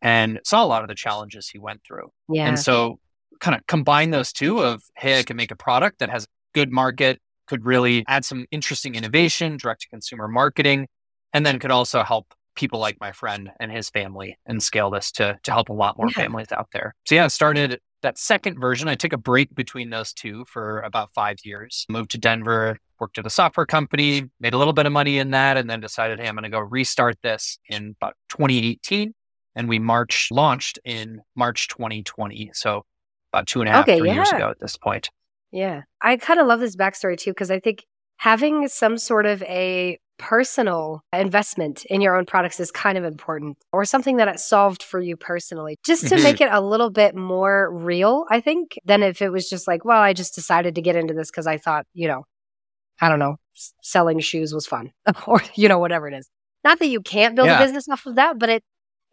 and 0.00 0.38
saw 0.44 0.64
a 0.64 0.66
lot 0.66 0.82
of 0.82 0.88
the 0.88 0.94
challenges 0.94 1.48
he 1.48 1.58
went 1.58 1.82
through. 1.84 2.10
Yeah. 2.32 2.46
And 2.46 2.58
so 2.58 3.00
kind 3.40 3.56
of 3.56 3.66
combine 3.66 4.10
those 4.10 4.32
two 4.32 4.60
of, 4.60 4.82
hey, 4.96 5.18
I 5.18 5.24
can 5.24 5.36
make 5.36 5.50
a 5.50 5.56
product 5.56 5.98
that 5.98 6.10
has 6.10 6.28
good 6.54 6.70
market, 6.70 7.20
could 7.50 7.66
really 7.66 8.04
add 8.06 8.24
some 8.24 8.46
interesting 8.52 8.94
innovation, 8.94 9.56
direct 9.56 9.82
to 9.82 9.88
consumer 9.88 10.28
marketing, 10.28 10.86
and 11.32 11.44
then 11.44 11.58
could 11.58 11.72
also 11.72 12.04
help 12.04 12.32
people 12.54 12.78
like 12.78 12.96
my 13.00 13.10
friend 13.10 13.50
and 13.58 13.72
his 13.72 13.90
family 13.90 14.38
and 14.46 14.62
scale 14.62 14.88
this 14.88 15.10
to 15.10 15.36
to 15.42 15.50
help 15.50 15.68
a 15.68 15.72
lot 15.72 15.98
more 15.98 16.06
yeah. 16.08 16.22
families 16.22 16.52
out 16.52 16.68
there. 16.72 16.94
So 17.06 17.16
yeah, 17.16 17.24
I 17.24 17.28
started 17.28 17.80
that 18.02 18.18
second 18.18 18.60
version. 18.60 18.88
I 18.88 18.94
took 18.94 19.12
a 19.12 19.18
break 19.18 19.52
between 19.54 19.90
those 19.90 20.12
two 20.12 20.44
for 20.46 20.80
about 20.82 21.12
five 21.12 21.38
years. 21.42 21.86
Moved 21.88 22.12
to 22.12 22.18
Denver, 22.18 22.78
worked 23.00 23.18
at 23.18 23.26
a 23.26 23.30
software 23.30 23.66
company, 23.66 24.30
made 24.38 24.54
a 24.54 24.58
little 24.58 24.72
bit 24.72 24.86
of 24.86 24.92
money 24.92 25.18
in 25.18 25.32
that, 25.32 25.56
and 25.56 25.68
then 25.68 25.80
decided, 25.80 26.20
hey, 26.20 26.28
I'm 26.28 26.34
going 26.34 26.44
to 26.44 26.50
go 26.50 26.60
restart 26.60 27.16
this 27.22 27.58
in 27.68 27.96
about 28.00 28.14
2018. 28.30 29.12
And 29.56 29.68
we 29.68 29.80
March 29.80 30.28
launched 30.30 30.78
in 30.84 31.20
March 31.34 31.66
2020. 31.66 32.52
So 32.54 32.84
about 33.32 33.48
two 33.48 33.60
and 33.60 33.68
a 33.68 33.72
half, 33.72 33.82
okay, 33.82 33.98
three 33.98 34.08
yeah. 34.08 34.14
years 34.14 34.30
ago 34.30 34.50
at 34.50 34.60
this 34.60 34.76
point. 34.76 35.10
Yeah. 35.52 35.82
I 36.00 36.16
kind 36.16 36.40
of 36.40 36.46
love 36.46 36.60
this 36.60 36.76
backstory 36.76 37.16
too, 37.16 37.30
because 37.30 37.50
I 37.50 37.60
think 37.60 37.84
having 38.16 38.68
some 38.68 38.98
sort 38.98 39.26
of 39.26 39.42
a 39.44 39.98
personal 40.20 41.02
investment 41.14 41.86
in 41.86 42.02
your 42.02 42.14
own 42.14 42.26
products 42.26 42.60
is 42.60 42.70
kind 42.70 42.98
of 42.98 43.04
important 43.04 43.56
or 43.72 43.86
something 43.86 44.18
that 44.18 44.28
it 44.28 44.38
solved 44.38 44.82
for 44.82 45.00
you 45.00 45.16
personally 45.16 45.78
just 45.82 46.06
to 46.06 46.14
mm-hmm. 46.14 46.24
make 46.24 46.40
it 46.42 46.50
a 46.52 46.60
little 46.60 46.90
bit 46.90 47.16
more 47.16 47.70
real 47.72 48.26
i 48.30 48.38
think 48.38 48.78
than 48.84 49.02
if 49.02 49.22
it 49.22 49.30
was 49.30 49.48
just 49.48 49.66
like 49.66 49.82
well 49.82 50.02
i 50.02 50.12
just 50.12 50.34
decided 50.34 50.74
to 50.74 50.82
get 50.82 50.94
into 50.94 51.14
this 51.14 51.30
because 51.30 51.46
i 51.46 51.56
thought 51.56 51.86
you 51.94 52.06
know 52.06 52.22
i 53.00 53.08
don't 53.08 53.18
know 53.18 53.36
selling 53.82 54.20
shoes 54.20 54.52
was 54.52 54.66
fun 54.66 54.92
or 55.26 55.40
you 55.54 55.68
know 55.68 55.78
whatever 55.78 56.06
it 56.06 56.12
is 56.12 56.28
not 56.64 56.78
that 56.80 56.88
you 56.88 57.00
can't 57.00 57.34
build 57.34 57.48
yeah. 57.48 57.58
a 57.58 57.64
business 57.64 57.88
off 57.88 58.04
of 58.04 58.16
that 58.16 58.38
but 58.38 58.50
it 58.50 58.62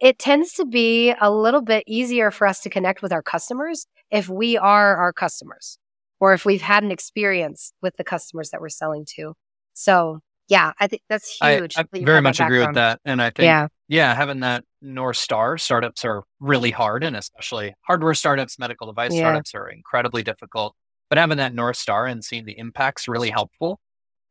it 0.00 0.18
tends 0.18 0.52
to 0.52 0.66
be 0.66 1.14
a 1.22 1.32
little 1.32 1.62
bit 1.62 1.82
easier 1.86 2.30
for 2.30 2.46
us 2.46 2.60
to 2.60 2.68
connect 2.68 3.00
with 3.00 3.14
our 3.14 3.22
customers 3.22 3.86
if 4.10 4.28
we 4.28 4.58
are 4.58 4.94
our 4.96 5.14
customers 5.14 5.78
or 6.20 6.32
if 6.32 6.44
we've 6.44 6.62
had 6.62 6.82
an 6.82 6.90
experience 6.90 7.72
with 7.82 7.96
the 7.96 8.04
customers 8.04 8.50
that 8.50 8.60
we're 8.60 8.68
selling 8.68 9.04
to 9.16 9.34
so 9.74 10.20
yeah, 10.48 10.72
I 10.80 10.86
think 10.86 11.02
that's 11.08 11.38
huge. 11.40 11.76
I, 11.76 11.82
I 11.82 12.00
very 12.00 12.22
much 12.22 12.40
agree 12.40 12.58
with 12.58 12.74
that. 12.74 13.00
And 13.04 13.20
I 13.20 13.26
think, 13.26 13.44
yeah. 13.44 13.68
yeah, 13.86 14.14
having 14.14 14.40
that 14.40 14.64
North 14.80 15.18
Star 15.18 15.58
startups 15.58 16.04
are 16.04 16.24
really 16.40 16.70
hard. 16.70 17.04
And 17.04 17.14
especially 17.14 17.74
hardware 17.82 18.14
startups, 18.14 18.58
medical 18.58 18.86
device 18.86 19.12
yeah. 19.12 19.20
startups 19.20 19.54
are 19.54 19.68
incredibly 19.68 20.22
difficult. 20.22 20.74
But 21.10 21.18
having 21.18 21.36
that 21.36 21.54
North 21.54 21.76
Star 21.76 22.06
and 22.06 22.24
seeing 22.24 22.46
the 22.46 22.58
impacts 22.58 23.06
really 23.06 23.30
helpful. 23.30 23.78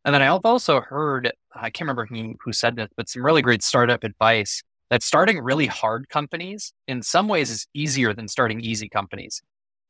And 0.06 0.13
then 0.13 0.22
I've 0.22 0.41
also 0.44 0.82
heard, 0.82 1.32
I 1.56 1.70
can't 1.70 1.82
remember 1.82 2.08
who, 2.08 2.36
who 2.44 2.51
said 2.51 2.75
this, 2.75 2.89
but 2.98 3.10
some 3.10 3.24
really 3.24 3.41
great 3.41 3.62
startup 3.62 4.03
advice 4.03 4.63
that 4.89 5.03
starting 5.03 5.39
really 5.39 5.67
hard 5.67 6.10
companies 6.10 6.74
in 6.88 7.03
some 7.03 7.27
ways 7.27 7.51
is 7.51 7.67
easier 7.74 8.13
than 8.13 8.27
starting 8.27 8.60
easy 8.62 8.89
companies. 8.89 9.41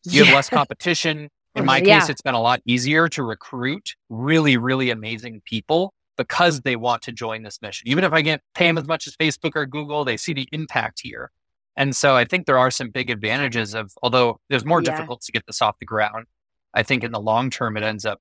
You 0.03 0.21
yeah. 0.21 0.25
have 0.25 0.35
less 0.35 0.49
competition. 0.51 1.29
In 1.57 1.65
my 1.65 1.81
case, 1.81 2.09
it's 2.09 2.21
been 2.21 2.35
a 2.35 2.41
lot 2.41 2.61
easier 2.65 3.07
to 3.09 3.23
recruit 3.23 3.95
really, 4.09 4.57
really 4.57 4.89
amazing 4.89 5.41
people 5.45 5.93
because 6.17 6.61
they 6.61 6.75
want 6.75 7.01
to 7.03 7.11
join 7.11 7.43
this 7.43 7.61
mission. 7.61 7.87
Even 7.87 8.03
if 8.03 8.11
I 8.11 8.23
can't 8.23 8.41
pay 8.55 8.67
them 8.67 8.77
as 8.77 8.87
much 8.87 9.07
as 9.07 9.15
Facebook 9.15 9.51
or 9.55 9.65
Google, 9.65 10.03
they 10.03 10.17
see 10.17 10.33
the 10.33 10.47
impact 10.51 11.01
here. 11.03 11.31
And 11.75 11.95
so 11.95 12.15
I 12.15 12.25
think 12.25 12.47
there 12.47 12.57
are 12.57 12.71
some 12.71 12.89
big 12.89 13.09
advantages 13.09 13.75
of, 13.75 13.91
although 14.01 14.39
there's 14.49 14.65
more 14.65 14.81
yeah. 14.81 14.91
difficult 14.91 15.21
to 15.21 15.31
get 15.31 15.45
this 15.45 15.61
off 15.61 15.77
the 15.79 15.85
ground, 15.85 16.25
I 16.73 16.83
think 16.83 17.03
in 17.03 17.11
the 17.11 17.19
long 17.19 17.49
term, 17.49 17.77
it 17.77 17.83
ends 17.83 18.05
up 18.05 18.19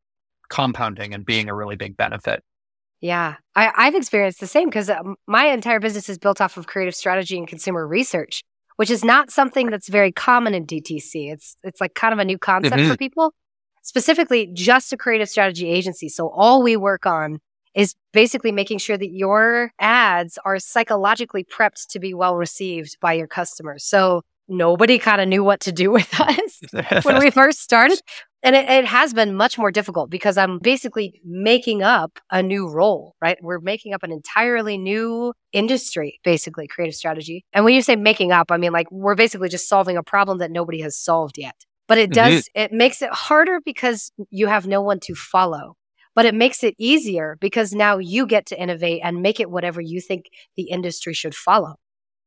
compounding 0.49 1.14
and 1.14 1.25
being 1.25 1.49
a 1.49 1.55
really 1.55 1.76
big 1.76 1.97
benefit. 1.97 2.45
Yeah, 3.00 3.37
I, 3.55 3.85
have 3.85 3.95
experienced 3.95 4.40
the 4.40 4.47
same 4.47 4.69
because 4.69 4.88
um, 4.88 5.16
my 5.26 5.47
entire 5.47 5.81
business 5.81 6.09
is 6.09 6.19
built 6.19 6.40
off 6.40 6.57
of 6.57 6.66
creative 6.66 6.95
strategy 6.95 7.37
and 7.37 7.47
consumer 7.47 7.87
research, 7.87 8.43
which 8.76 8.90
is 8.90 9.04
not 9.04 9.30
something 9.30 9.71
that's 9.71 9.88
very 9.88 10.12
common 10.12 10.54
in 10.54 10.66
DTC. 10.66 11.33
It's 11.33 11.56
it's 11.62 11.80
like 11.80 11.95
kind 11.95 12.12
of 12.12 12.18
a 12.18 12.25
new 12.25 12.38
concept 12.38 12.76
mm-hmm. 12.76 12.90
for 12.90 12.97
people. 12.97 13.35
Specifically, 13.83 14.50
just 14.52 14.92
a 14.92 14.97
creative 14.97 15.28
strategy 15.28 15.68
agency. 15.68 16.09
So 16.09 16.28
all 16.28 16.62
we 16.62 16.76
work 16.76 17.06
on 17.06 17.38
is 17.75 17.95
basically 18.12 18.50
making 18.50 18.78
sure 18.78 18.97
that 18.97 19.11
your 19.11 19.71
ads 19.78 20.38
are 20.45 20.59
psychologically 20.59 21.45
prepped 21.45 21.87
to 21.90 22.00
be 22.00 22.14
well 22.14 22.37
received 22.37 22.97
by 23.00 23.12
your 23.12 23.26
customers. 23.26 23.85
So 23.85 24.23
nobody 24.48 24.98
kind 24.98 25.20
of 25.20 25.28
knew 25.28 25.44
what 25.44 25.60
to 25.60 25.72
do 25.72 25.90
with 25.92 26.20
us 26.20 27.04
when 27.04 27.18
we 27.18 27.30
first 27.42 27.60
started. 27.60 28.00
And 28.42 28.54
it, 28.54 28.68
it, 28.68 28.84
has 28.84 29.12
been 29.12 29.34
much 29.34 29.58
more 29.58 29.72
difficult 29.72 30.08
because 30.08 30.38
I'm 30.38 30.58
basically 30.60 31.20
making 31.24 31.82
up 31.82 32.18
a 32.30 32.42
new 32.42 32.68
role, 32.68 33.16
right? 33.20 33.36
We're 33.42 33.58
making 33.58 33.92
up 33.92 34.04
an 34.04 34.12
entirely 34.12 34.78
new 34.78 35.32
industry, 35.52 36.20
basically, 36.22 36.68
creative 36.68 36.94
strategy. 36.94 37.44
And 37.52 37.64
when 37.64 37.74
you 37.74 37.82
say 37.82 37.96
making 37.96 38.30
up, 38.30 38.52
I 38.52 38.56
mean 38.56 38.72
like 38.72 38.86
we're 38.92 39.16
basically 39.16 39.48
just 39.48 39.68
solving 39.68 39.96
a 39.96 40.02
problem 40.02 40.38
that 40.38 40.52
nobody 40.52 40.80
has 40.82 40.96
solved 40.96 41.38
yet. 41.38 41.56
But 41.88 41.98
it 41.98 42.12
does, 42.12 42.44
mm-hmm. 42.44 42.62
it 42.62 42.72
makes 42.72 43.02
it 43.02 43.10
harder 43.10 43.60
because 43.64 44.12
you 44.30 44.46
have 44.46 44.66
no 44.66 44.80
one 44.82 45.00
to 45.00 45.14
follow 45.14 45.76
but 46.16 46.24
it 46.24 46.34
makes 46.34 46.64
it 46.64 46.74
easier 46.78 47.36
because 47.40 47.72
now 47.72 47.98
you 47.98 48.26
get 48.26 48.46
to 48.46 48.60
innovate 48.60 49.02
and 49.04 49.20
make 49.20 49.38
it 49.38 49.50
whatever 49.50 49.82
you 49.82 50.00
think 50.00 50.24
the 50.56 50.70
industry 50.70 51.12
should 51.12 51.34
follow. 51.34 51.76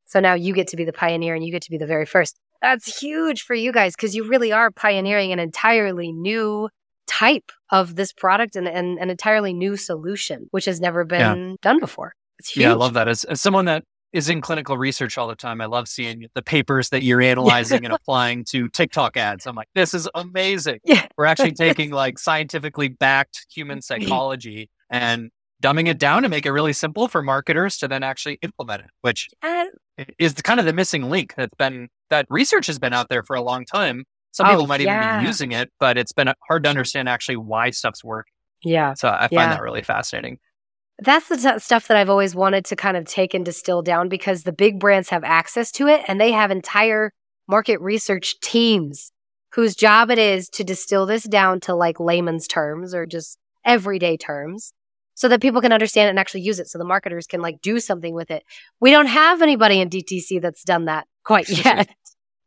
So 0.09 0.19
now 0.19 0.33
you 0.33 0.53
get 0.53 0.67
to 0.69 0.75
be 0.75 0.85
the 0.85 0.93
pioneer 0.93 1.35
and 1.35 1.45
you 1.45 1.51
get 1.51 1.61
to 1.63 1.71
be 1.71 1.77
the 1.77 1.85
very 1.85 2.05
first. 2.05 2.37
That's 2.61 2.99
huge 2.99 3.43
for 3.43 3.53
you 3.53 3.71
guys 3.71 3.95
because 3.95 4.15
you 4.15 4.27
really 4.27 4.51
are 4.51 4.71
pioneering 4.71 5.31
an 5.31 5.39
entirely 5.39 6.11
new 6.11 6.69
type 7.07 7.51
of 7.71 7.95
this 7.95 8.11
product 8.11 8.55
and, 8.55 8.67
and 8.67 8.99
an 8.99 9.09
entirely 9.09 9.53
new 9.53 9.77
solution, 9.77 10.47
which 10.51 10.65
has 10.65 10.81
never 10.81 11.05
been 11.05 11.49
yeah. 11.49 11.55
done 11.61 11.79
before. 11.79 12.13
It's 12.39 12.49
huge. 12.49 12.63
Yeah, 12.63 12.71
I 12.71 12.75
love 12.75 12.93
that. 12.93 13.07
As, 13.07 13.23
as 13.23 13.39
someone 13.39 13.65
that 13.65 13.83
is 14.11 14.29
in 14.29 14.41
clinical 14.41 14.77
research 14.77 15.17
all 15.17 15.27
the 15.27 15.35
time. 15.35 15.61
I 15.61 15.65
love 15.65 15.87
seeing 15.87 16.25
the 16.33 16.41
papers 16.41 16.89
that 16.89 17.03
you're 17.03 17.21
analyzing 17.33 17.85
and 17.85 17.93
applying 17.93 18.43
to 18.45 18.67
TikTok 18.69 19.17
ads. 19.17 19.45
I'm 19.45 19.55
like, 19.55 19.69
this 19.75 19.93
is 19.93 20.09
amazing. 20.15 20.79
Yeah. 20.89 21.05
We're 21.17 21.25
actually 21.25 21.51
taking 21.51 21.91
like 21.91 22.17
scientifically 22.17 22.87
backed 22.87 23.45
human 23.53 23.81
psychology 23.83 24.69
and 24.89 25.29
dumbing 25.61 25.87
it 25.87 25.97
down 25.97 26.23
to 26.23 26.29
make 26.29 26.45
it 26.45 26.51
really 26.51 26.73
simple 26.73 27.07
for 27.07 27.21
marketers 27.21 27.77
to 27.77 27.87
then 27.87 28.03
actually 28.03 28.39
implement 28.41 28.83
it, 28.83 28.89
which 29.01 29.29
is 30.17 30.33
kind 30.33 30.59
of 30.59 30.65
the 30.65 30.73
missing 30.73 31.09
link 31.09 31.33
that's 31.35 31.55
been 31.55 31.89
that 32.09 32.25
research 32.29 32.67
has 32.67 32.79
been 32.79 32.93
out 32.93 33.09
there 33.09 33.23
for 33.23 33.35
a 33.35 33.41
long 33.41 33.65
time. 33.65 34.05
Some 34.31 34.47
oh, 34.47 34.51
people 34.51 34.67
might 34.67 34.81
yeah. 34.81 35.13
even 35.13 35.23
be 35.23 35.27
using 35.27 35.51
it, 35.51 35.71
but 35.79 35.97
it's 35.97 36.11
been 36.11 36.27
uh, 36.27 36.33
hard 36.47 36.63
to 36.63 36.69
understand 36.69 37.09
actually 37.09 37.37
why 37.37 37.71
stuff's 37.71 38.03
work. 38.03 38.27
Yeah. 38.63 38.93
So 38.93 39.09
I 39.09 39.21
find 39.21 39.31
yeah. 39.31 39.49
that 39.49 39.61
really 39.61 39.81
fascinating. 39.81 40.39
That's 40.99 41.29
the 41.29 41.37
t- 41.37 41.59
stuff 41.59 41.87
that 41.87 41.97
I've 41.97 42.09
always 42.09 42.35
wanted 42.35 42.65
to 42.65 42.75
kind 42.75 42.97
of 42.97 43.05
take 43.05 43.33
and 43.33 43.45
distill 43.45 43.81
down 43.81 44.09
because 44.09 44.43
the 44.43 44.51
big 44.51 44.79
brands 44.79 45.09
have 45.09 45.23
access 45.23 45.71
to 45.73 45.87
it 45.87 46.03
and 46.07 46.19
they 46.19 46.31
have 46.31 46.51
entire 46.51 47.11
market 47.47 47.79
research 47.81 48.39
teams 48.41 49.11
whose 49.53 49.75
job 49.75 50.11
it 50.11 50.19
is 50.19 50.49
to 50.49 50.63
distill 50.63 51.05
this 51.05 51.23
down 51.23 51.59
to 51.61 51.73
like 51.73 51.99
layman's 51.99 52.47
terms 52.47 52.93
or 52.93 53.05
just 53.05 53.37
everyday 53.65 54.17
terms 54.17 54.73
so 55.19 55.27
that 55.27 55.41
people 55.41 55.59
can 55.59 55.73
understand 55.73 56.07
it 56.07 56.11
and 56.11 56.19
actually 56.19 56.39
use 56.39 56.61
it 56.61 56.69
so 56.69 56.77
the 56.77 56.85
marketers 56.85 57.27
can 57.27 57.41
like 57.41 57.59
do 57.61 57.81
something 57.81 58.13
with 58.13 58.31
it. 58.31 58.41
We 58.79 58.89
don't 58.89 59.07
have 59.07 59.41
anybody 59.41 59.81
in 59.81 59.89
DTC 59.89 60.41
that's 60.41 60.63
done 60.63 60.85
that 60.85 61.07
quite 61.25 61.49
yet. 61.65 61.89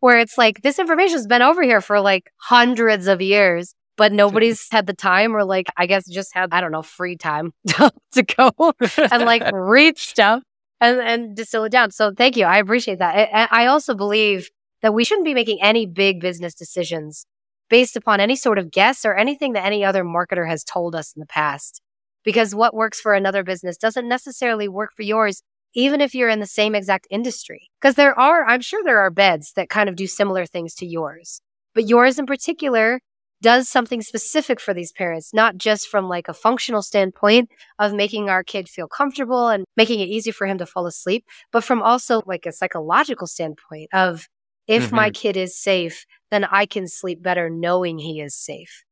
Where 0.00 0.18
it's 0.18 0.38
like 0.38 0.62
this 0.62 0.78
information's 0.78 1.26
been 1.26 1.42
over 1.42 1.62
here 1.62 1.82
for 1.82 2.00
like 2.00 2.30
hundreds 2.38 3.08
of 3.08 3.20
years 3.20 3.74
but 3.98 4.10
nobody's 4.10 4.66
had 4.72 4.86
the 4.86 4.94
time 4.94 5.36
or 5.36 5.44
like 5.44 5.66
I 5.76 5.84
guess 5.84 6.08
just 6.08 6.34
had 6.34 6.48
I 6.50 6.62
don't 6.62 6.72
know 6.72 6.80
free 6.80 7.14
time 7.14 7.52
to 7.66 8.22
go 8.22 8.72
and 8.80 9.24
like 9.26 9.42
read 9.52 9.98
stuff 9.98 10.42
and 10.80 10.98
and 10.98 11.36
distill 11.36 11.64
it 11.64 11.72
down. 11.72 11.90
So 11.90 12.10
thank 12.16 12.38
you, 12.38 12.46
I 12.46 12.56
appreciate 12.56 13.00
that. 13.00 13.14
I, 13.14 13.64
I 13.64 13.66
also 13.66 13.94
believe 13.94 14.48
that 14.80 14.94
we 14.94 15.04
shouldn't 15.04 15.26
be 15.26 15.34
making 15.34 15.60
any 15.60 15.84
big 15.84 16.20
business 16.20 16.54
decisions 16.54 17.26
based 17.68 17.96
upon 17.96 18.18
any 18.18 18.34
sort 18.34 18.58
of 18.58 18.70
guess 18.70 19.04
or 19.04 19.14
anything 19.14 19.52
that 19.52 19.66
any 19.66 19.84
other 19.84 20.04
marketer 20.04 20.48
has 20.48 20.64
told 20.64 20.94
us 20.94 21.12
in 21.14 21.20
the 21.20 21.26
past. 21.26 21.82
Because 22.24 22.54
what 22.54 22.74
works 22.74 23.00
for 23.00 23.14
another 23.14 23.42
business 23.42 23.76
doesn't 23.76 24.08
necessarily 24.08 24.68
work 24.68 24.90
for 24.94 25.02
yours, 25.02 25.42
even 25.74 26.00
if 26.00 26.14
you're 26.14 26.28
in 26.28 26.40
the 26.40 26.46
same 26.46 26.74
exact 26.74 27.06
industry. 27.10 27.70
Because 27.80 27.96
there 27.96 28.18
are, 28.18 28.44
I'm 28.44 28.60
sure 28.60 28.82
there 28.84 29.00
are 29.00 29.10
beds 29.10 29.52
that 29.56 29.68
kind 29.68 29.88
of 29.88 29.96
do 29.96 30.06
similar 30.06 30.46
things 30.46 30.74
to 30.76 30.86
yours. 30.86 31.40
But 31.74 31.88
yours 31.88 32.18
in 32.18 32.26
particular 32.26 33.00
does 33.42 33.68
something 33.68 34.00
specific 34.00 34.60
for 34.60 34.72
these 34.72 34.92
parents, 34.92 35.34
not 35.34 35.56
just 35.56 35.88
from 35.88 36.08
like 36.08 36.28
a 36.28 36.34
functional 36.34 36.80
standpoint 36.80 37.50
of 37.78 37.92
making 37.92 38.30
our 38.30 38.44
kid 38.44 38.68
feel 38.68 38.86
comfortable 38.86 39.48
and 39.48 39.64
making 39.76 40.00
it 40.00 40.08
easy 40.08 40.30
for 40.30 40.46
him 40.46 40.58
to 40.58 40.66
fall 40.66 40.86
asleep, 40.86 41.24
but 41.50 41.64
from 41.64 41.82
also 41.82 42.22
like 42.24 42.46
a 42.46 42.52
psychological 42.52 43.26
standpoint 43.26 43.88
of 43.92 44.28
if 44.68 44.86
mm-hmm. 44.86 44.96
my 44.96 45.10
kid 45.10 45.36
is 45.36 45.58
safe, 45.58 46.06
then 46.30 46.44
I 46.44 46.66
can 46.66 46.86
sleep 46.86 47.20
better 47.20 47.50
knowing 47.50 47.98
he 47.98 48.20
is 48.20 48.36
safe. 48.36 48.84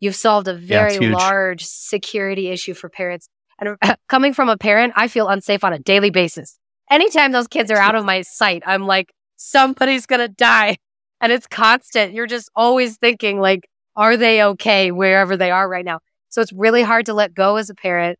You've 0.00 0.16
solved 0.16 0.48
a 0.48 0.54
very 0.54 0.96
yeah, 0.96 1.16
large 1.16 1.64
security 1.64 2.48
issue 2.48 2.74
for 2.74 2.88
parents. 2.88 3.28
And 3.58 3.76
coming 4.08 4.34
from 4.34 4.48
a 4.48 4.56
parent, 4.56 4.92
I 4.96 5.08
feel 5.08 5.28
unsafe 5.28 5.64
on 5.64 5.72
a 5.72 5.78
daily 5.78 6.10
basis. 6.10 6.58
Anytime 6.90 7.32
those 7.32 7.48
kids 7.48 7.70
are 7.70 7.78
out 7.78 7.94
of 7.94 8.04
my 8.04 8.22
sight, 8.22 8.62
I'm 8.66 8.86
like, 8.86 9.12
somebody's 9.36 10.06
going 10.06 10.20
to 10.20 10.28
die. 10.28 10.76
And 11.20 11.32
it's 11.32 11.46
constant. 11.46 12.12
You're 12.12 12.26
just 12.26 12.50
always 12.54 12.98
thinking, 12.98 13.40
like, 13.40 13.68
are 13.96 14.16
they 14.16 14.42
okay 14.42 14.90
wherever 14.90 15.36
they 15.36 15.50
are 15.50 15.68
right 15.68 15.84
now? 15.84 16.00
So 16.28 16.42
it's 16.42 16.52
really 16.52 16.82
hard 16.82 17.06
to 17.06 17.14
let 17.14 17.32
go 17.32 17.56
as 17.56 17.70
a 17.70 17.74
parent. 17.74 18.18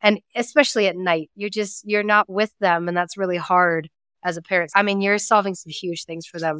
And 0.00 0.20
especially 0.34 0.86
at 0.86 0.96
night, 0.96 1.30
you're 1.34 1.50
just, 1.50 1.82
you're 1.84 2.02
not 2.02 2.28
with 2.28 2.52
them. 2.60 2.88
And 2.88 2.96
that's 2.96 3.16
really 3.16 3.36
hard 3.36 3.90
as 4.24 4.36
a 4.36 4.42
parent. 4.42 4.70
I 4.74 4.82
mean, 4.82 5.00
you're 5.00 5.18
solving 5.18 5.54
some 5.54 5.70
huge 5.70 6.04
things 6.04 6.26
for 6.26 6.38
them. 6.38 6.58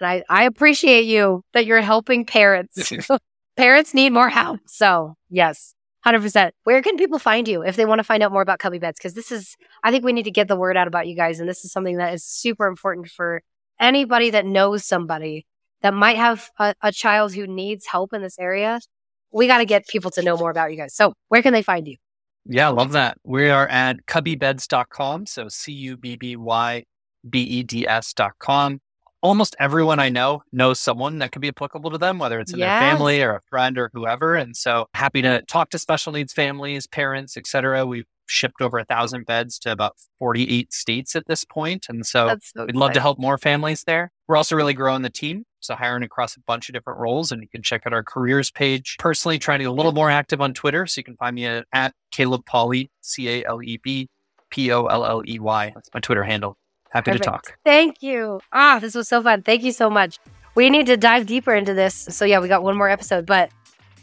And 0.00 0.08
I, 0.08 0.24
I 0.28 0.44
appreciate 0.44 1.04
you 1.04 1.42
that 1.54 1.66
you're 1.66 1.80
helping 1.80 2.26
parents. 2.26 2.92
parents 3.56 3.94
need 3.94 4.10
more 4.10 4.28
help. 4.28 4.60
So 4.66 5.16
yes, 5.28 5.74
100%. 6.06 6.52
Where 6.64 6.82
can 6.82 6.96
people 6.96 7.18
find 7.18 7.46
you 7.46 7.62
if 7.62 7.76
they 7.76 7.84
want 7.84 8.00
to 8.00 8.04
find 8.04 8.22
out 8.22 8.32
more 8.32 8.42
about 8.42 8.58
Cubby 8.58 8.78
Beds? 8.78 8.98
Because 8.98 9.14
this 9.14 9.30
is, 9.30 9.56
I 9.84 9.90
think 9.90 10.04
we 10.04 10.12
need 10.12 10.24
to 10.24 10.30
get 10.30 10.48
the 10.48 10.56
word 10.56 10.76
out 10.76 10.88
about 10.88 11.06
you 11.06 11.14
guys. 11.14 11.38
And 11.38 11.48
this 11.48 11.64
is 11.64 11.72
something 11.72 11.98
that 11.98 12.12
is 12.12 12.24
super 12.24 12.66
important 12.66 13.08
for 13.08 13.42
anybody 13.78 14.30
that 14.30 14.46
knows 14.46 14.84
somebody 14.84 15.46
that 15.82 15.92
might 15.92 16.16
have 16.16 16.50
a, 16.58 16.74
a 16.82 16.92
child 16.92 17.34
who 17.34 17.46
needs 17.46 17.86
help 17.86 18.12
in 18.12 18.22
this 18.22 18.38
area, 18.38 18.80
we 19.32 19.46
got 19.46 19.58
to 19.58 19.64
get 19.64 19.86
people 19.88 20.10
to 20.12 20.22
know 20.22 20.36
more 20.36 20.50
about 20.50 20.70
you 20.70 20.76
guys. 20.76 20.94
So, 20.94 21.12
where 21.28 21.42
can 21.42 21.52
they 21.52 21.62
find 21.62 21.86
you? 21.86 21.96
Yeah, 22.44 22.68
love 22.68 22.92
that. 22.92 23.18
We 23.24 23.50
are 23.50 23.68
at 23.68 24.06
cubbybeds.com. 24.06 25.26
So, 25.26 25.48
C 25.48 25.72
U 25.72 25.96
B 25.96 26.16
B 26.16 26.36
Y 26.36 26.84
B 27.28 27.42
E 27.42 27.62
D 27.62 27.86
S.com. 27.86 28.80
Almost 29.22 29.56
everyone 29.58 29.98
I 29.98 30.08
know 30.08 30.42
knows 30.52 30.80
someone 30.80 31.18
that 31.18 31.32
could 31.32 31.42
be 31.42 31.48
applicable 31.48 31.90
to 31.90 31.98
them, 31.98 32.18
whether 32.18 32.40
it's 32.40 32.52
in 32.52 32.58
yes. 32.58 32.80
their 32.80 32.90
family 32.90 33.22
or 33.22 33.36
a 33.36 33.40
friend 33.42 33.78
or 33.78 33.90
whoever. 33.92 34.34
And 34.34 34.56
so 34.56 34.86
happy 34.94 35.22
to 35.22 35.42
talk 35.42 35.70
to 35.70 35.78
special 35.78 36.12
needs 36.12 36.32
families, 36.32 36.86
parents, 36.86 37.36
etc. 37.36 37.86
We've 37.86 38.06
shipped 38.26 38.60
over 38.60 38.78
a 38.78 38.84
thousand 38.84 39.26
beds 39.26 39.58
to 39.60 39.72
about 39.72 39.96
48 40.18 40.72
states 40.72 41.14
at 41.14 41.26
this 41.26 41.44
point. 41.44 41.86
And 41.88 42.04
so, 42.04 42.36
so 42.42 42.64
we'd 42.64 42.76
love 42.76 42.92
to 42.92 43.00
help 43.00 43.18
more 43.18 43.38
families 43.38 43.84
there. 43.84 44.10
We're 44.26 44.36
also 44.36 44.56
really 44.56 44.74
growing 44.74 45.02
the 45.02 45.10
team. 45.10 45.44
So 45.60 45.76
hiring 45.76 46.02
across 46.02 46.36
a 46.36 46.40
bunch 46.40 46.68
of 46.68 46.72
different 46.72 46.98
roles 46.98 47.30
and 47.30 47.40
you 47.42 47.48
can 47.48 47.62
check 47.62 47.82
out 47.86 47.92
our 47.92 48.02
careers 48.02 48.50
page. 48.50 48.96
Personally, 48.98 49.38
trying 49.38 49.60
to 49.60 49.64
get 49.64 49.70
a 49.70 49.72
little 49.72 49.92
more 49.92 50.10
active 50.10 50.40
on 50.40 50.54
Twitter. 50.54 50.86
So 50.86 50.98
you 50.98 51.04
can 51.04 51.16
find 51.16 51.36
me 51.36 51.46
at, 51.46 51.66
at 51.72 51.94
Caleb 52.10 52.44
Polley, 52.46 52.90
C-A-L-E-B 53.02 54.08
P-O-L-L-E-Y. 54.52 55.72
That's 55.74 55.90
my 55.92 56.00
Twitter 56.00 56.22
handle. 56.22 56.56
Happy 56.92 57.10
Perfect. 57.10 57.24
to 57.24 57.30
talk. 57.30 57.58
Thank 57.64 58.02
you. 58.02 58.40
Ah, 58.52 58.78
this 58.78 58.94
was 58.94 59.08
so 59.08 59.22
fun. 59.22 59.42
Thank 59.42 59.62
you 59.62 59.72
so 59.72 59.88
much. 59.88 60.18
We 60.54 60.68
need 60.68 60.86
to 60.86 60.96
dive 60.98 61.26
deeper 61.26 61.54
into 61.54 61.72
this. 61.72 61.94
So 62.10 62.26
yeah, 62.26 62.38
we 62.38 62.48
got 62.48 62.62
one 62.62 62.76
more 62.76 62.90
episode, 62.90 63.24
but 63.24 63.50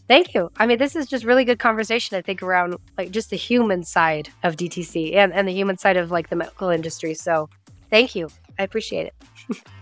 thank 0.08 0.34
you. 0.34 0.50
I 0.58 0.66
mean, 0.66 0.80
this 0.80 0.96
is 0.96 1.06
just 1.06 1.24
really 1.24 1.46
good 1.46 1.60
conversation, 1.60 2.18
I 2.18 2.22
think, 2.22 2.42
around 2.42 2.76
like 2.98 3.12
just 3.12 3.30
the 3.30 3.36
human 3.36 3.84
side 3.84 4.30
of 4.42 4.56
DTC 4.56 5.16
and, 5.16 5.32
and 5.32 5.48
the 5.48 5.54
human 5.54 5.78
side 5.78 5.98
of 5.98 6.10
like 6.10 6.30
the 6.30 6.36
medical 6.36 6.70
industry. 6.70 7.14
So 7.14 7.48
thank 7.92 8.16
you. 8.16 8.30
I 8.58 8.64
appreciate 8.64 9.06
it. 9.06 9.58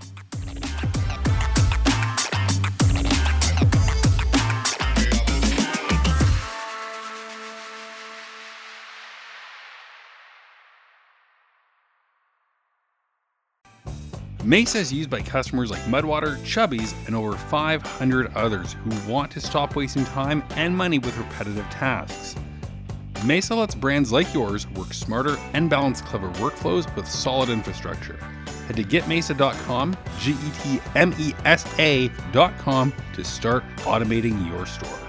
Mesa 14.47 14.77
is 14.77 14.93
used 14.93 15.09
by 15.09 15.21
customers 15.21 15.69
like 15.69 15.81
Mudwater, 15.81 16.37
Chubbies, 16.37 16.95
and 17.05 17.13
over 17.13 17.33
500 17.33 18.33
others 18.33 18.77
who 18.81 19.11
want 19.11 19.29
to 19.31 19.41
stop 19.41 19.75
wasting 19.75 20.05
time 20.05 20.41
and 20.51 20.73
money 20.73 20.99
with 20.99 21.17
repetitive 21.17 21.69
tasks. 21.69 22.33
Mesa 23.25 23.53
lets 23.53 23.75
brands 23.75 24.13
like 24.13 24.33
yours 24.33 24.65
work 24.69 24.93
smarter 24.93 25.35
and 25.51 25.69
balance 25.69 25.99
clever 25.99 26.29
workflows 26.35 26.87
with 26.95 27.05
solid 27.05 27.49
infrastructure. 27.49 28.15
Head 28.67 28.77
to 28.77 28.85
getmesa.com, 28.85 29.97
G 30.21 30.31
E 30.31 30.51
T 30.63 30.79
M 30.95 31.13
E 31.19 31.33
S 31.43 31.65
A.com 31.77 32.93
to 33.15 33.25
start 33.25 33.65
automating 33.79 34.47
your 34.49 34.65
store. 34.65 35.06